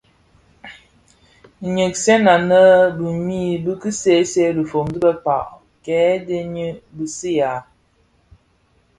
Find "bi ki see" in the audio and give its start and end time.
3.65-4.21